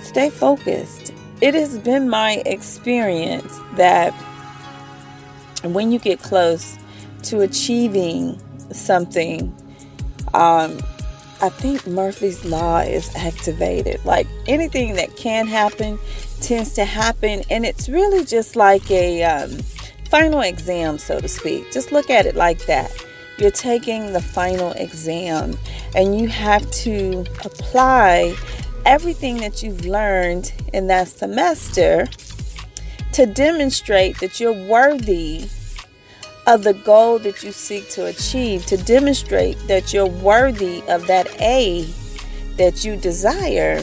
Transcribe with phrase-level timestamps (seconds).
[0.00, 1.14] stay focused.
[1.40, 4.10] It has been my experience that
[5.62, 6.76] when you get close
[7.22, 9.54] to achieving something,
[10.34, 10.80] um,
[11.42, 14.04] I think Murphy's Law is activated.
[14.04, 15.98] Like anything that can happen
[16.40, 19.50] tends to happen, and it's really just like a um,
[20.08, 21.72] final exam, so to speak.
[21.72, 22.92] Just look at it like that.
[23.38, 25.58] You're taking the final exam,
[25.96, 28.36] and you have to apply
[28.86, 32.06] everything that you've learned in that semester
[33.14, 35.48] to demonstrate that you're worthy
[36.46, 41.28] of the goal that you seek to achieve to demonstrate that you're worthy of that
[41.40, 41.86] A
[42.56, 43.82] that you desire.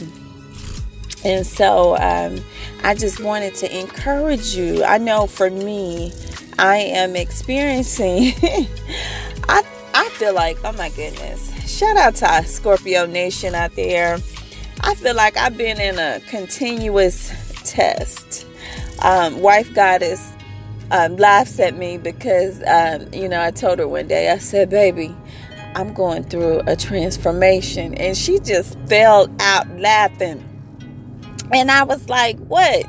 [1.24, 2.40] And so um,
[2.82, 4.84] I just wanted to encourage you.
[4.84, 6.12] I know for me,
[6.58, 8.32] I am experiencing,
[9.48, 9.62] I,
[9.94, 14.18] I feel like, oh my goodness, shout out to Scorpio Nation out there.
[14.82, 17.32] I feel like I've been in a continuous
[17.64, 18.46] test.
[19.02, 20.32] Um, wife goddess
[20.90, 24.70] um, laughs at me because, um, you know, I told her one day, I said,
[24.70, 25.14] baby,
[25.74, 27.94] I'm going through a transformation.
[27.94, 30.46] And she just fell out laughing.
[31.52, 32.86] And I was like, what?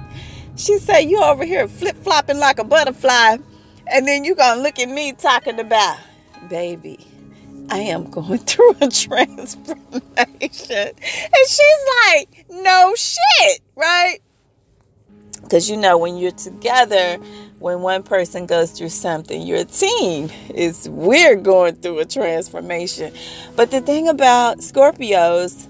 [0.56, 3.38] She said, you over here flip flopping like a butterfly.
[3.88, 6.00] And then you going to look at me talking about,
[6.50, 7.00] baby,
[7.70, 10.02] I am going through a transformation.
[10.42, 14.20] And she's like, no shit, right?
[15.52, 17.18] Because you know, when you're together,
[17.60, 20.30] when one person goes through something, you're a team.
[20.48, 23.14] It's weird going through a transformation.
[23.58, 25.68] But the thing about Scorpios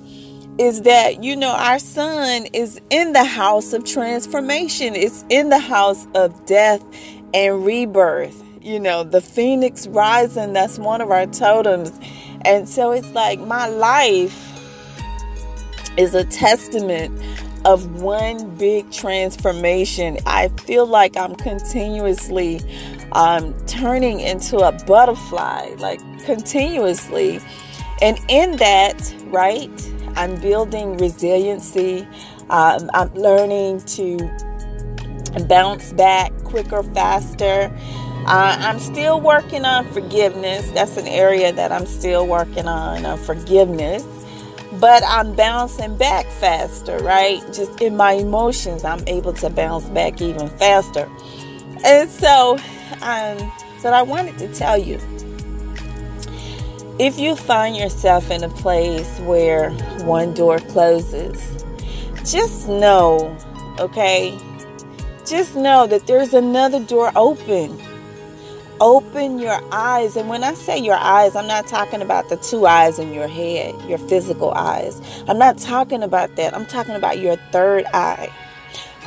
[0.60, 5.58] is that, you know, our sun is in the house of transformation, it's in the
[5.58, 6.86] house of death
[7.34, 8.40] and rebirth.
[8.62, 11.92] You know, the phoenix rising, that's one of our totems.
[12.46, 14.48] And so it's like my life
[15.98, 17.20] is a testament
[17.66, 20.18] of one big transformation.
[20.26, 22.62] I feel like I'm continuously
[23.12, 27.40] um, turning into a butterfly, like continuously.
[28.02, 32.08] And in that, right, I'm building resiliency.
[32.50, 34.18] Um, I'm learning to
[35.48, 37.72] bounce back quicker, faster.
[38.26, 40.70] Uh, I'm still working on forgiveness.
[40.72, 44.04] That's an area that I'm still working on uh, forgiveness
[44.80, 47.42] but I'm bouncing back faster, right?
[47.54, 51.10] Just in my emotions, I'm able to bounce back even faster.
[51.84, 52.58] And so,
[53.02, 55.00] um, so I wanted to tell you
[57.00, 59.72] if you find yourself in a place where
[60.04, 61.64] one door closes,
[62.32, 63.36] just know,
[63.80, 64.38] okay?
[65.26, 67.82] Just know that there's another door open
[68.82, 70.18] open your eyes.
[70.18, 73.28] And when I say your eyes, I'm not talking about the two eyes in your
[73.28, 75.00] head, your physical eyes.
[75.30, 76.54] I'm not talking about that.
[76.54, 78.30] I'm talking about your third eye.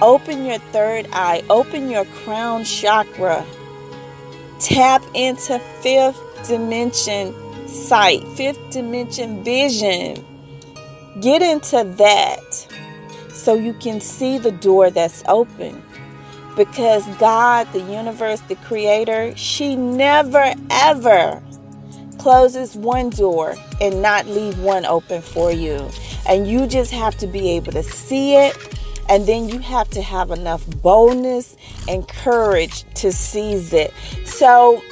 [0.00, 3.44] Open your third eye, open your crown chakra.
[4.58, 7.34] Tap into fifth dimension
[7.68, 10.24] sight, fifth dimension vision.
[11.20, 12.66] Get into that
[13.32, 15.83] so you can see the door that's open.
[16.56, 21.42] Because God, the universe, the creator, she never ever
[22.18, 25.88] closes one door and not leave one open for you.
[26.26, 28.56] And you just have to be able to see it.
[29.08, 31.56] And then you have to have enough boldness
[31.88, 33.92] and courage to seize it.
[34.24, 34.82] So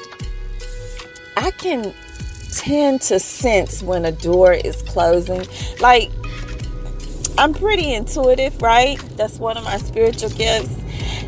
[1.37, 1.95] I can
[2.53, 5.47] tend to sense when a door is closing.
[5.81, 6.11] Like,
[7.39, 8.99] I'm pretty intuitive, right?
[9.17, 10.82] That's one of my spiritual gifts.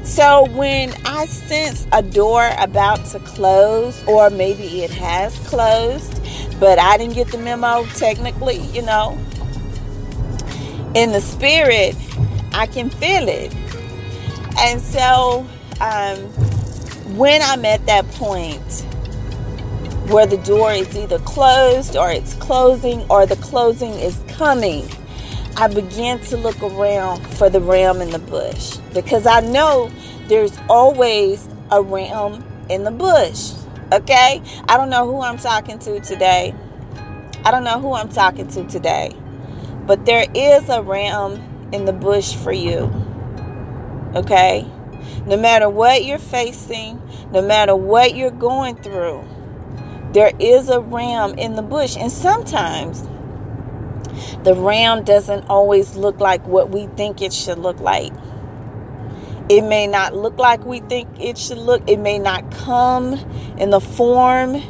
[0.05, 6.21] So when I sense a door about to close, or maybe it has closed,
[6.61, 9.19] but I didn't get the memo technically, you know,
[10.95, 11.97] in the spirit,
[12.53, 13.55] I can feel it.
[14.59, 15.47] And so
[15.81, 16.19] um,
[17.17, 18.61] when I'm at that point
[20.11, 24.87] where the door is either closed or it's closing or the closing is coming,
[25.56, 29.89] I began to look around for the ram in the bush because I know
[30.27, 33.53] there's always a ram in the bush.
[33.93, 34.43] Okay?
[34.69, 36.55] I don't know who I'm talking to today.
[37.45, 39.12] I don't know who I'm talking to today.
[39.87, 42.93] But there is a ram in the bush for you.
[44.17, 44.69] Okay?
[45.27, 47.00] No matter what you're facing,
[47.31, 49.23] no matter what you're going through,
[50.12, 51.97] there is a ram in the bush.
[51.97, 53.07] And sometimes
[54.43, 58.12] the ram doesn't always look like what we think it should look like.
[59.49, 61.82] It may not look like we think it should look.
[61.88, 63.14] It may not come
[63.58, 64.62] in the form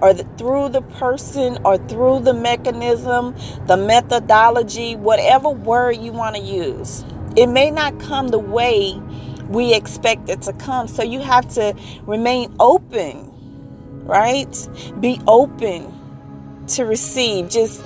[0.00, 3.34] or the, through the person or through the mechanism,
[3.66, 7.04] the methodology, whatever word you want to use.
[7.36, 9.00] It may not come the way
[9.48, 10.88] we expect it to come.
[10.88, 13.32] So you have to remain open,
[14.04, 14.68] right?
[15.00, 15.94] Be open
[16.68, 17.48] to receive.
[17.48, 17.82] Just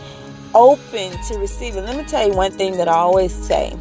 [0.55, 1.83] open to receive it.
[1.83, 3.77] Let me tell you one thing that I always say.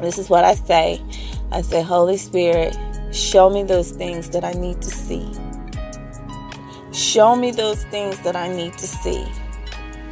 [0.00, 1.02] This is what I say.
[1.50, 2.76] I say, Holy Spirit,
[3.12, 5.30] show me those things that I need to see.
[6.92, 9.24] Show me those things that I need to see.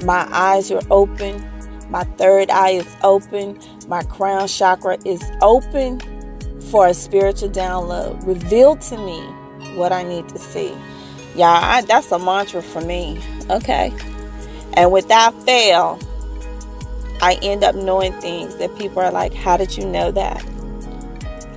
[0.04, 1.44] My eyes are open.
[1.90, 3.58] My third eye is open.
[3.88, 6.00] My crown chakra is open
[6.70, 8.24] for a spiritual download.
[8.26, 9.20] Reveal to me
[9.76, 10.74] what I need to see.
[11.34, 13.20] Yeah, that's a mantra for me.
[13.50, 13.92] Okay.
[14.74, 15.98] And without fail,
[17.22, 20.44] I end up knowing things that people are like, How did you know that?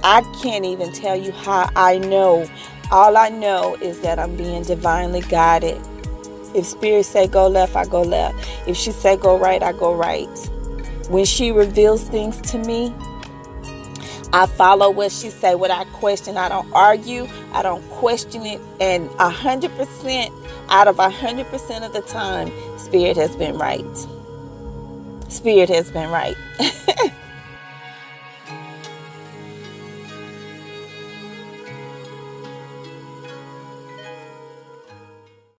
[0.03, 2.49] I can't even tell you how I know.
[2.91, 5.81] All I know is that I'm being divinely guided.
[6.53, 8.67] If spirit say go left, I go left.
[8.67, 10.27] If she say go right, I go right.
[11.09, 12.93] When she reveals things to me,
[14.33, 16.37] I follow what she say without question.
[16.37, 17.27] I don't argue.
[17.53, 18.59] I don't question it.
[18.81, 20.33] And a hundred percent
[20.69, 23.85] out of a hundred percent of the time, Spirit has been right.
[25.29, 26.37] Spirit has been right.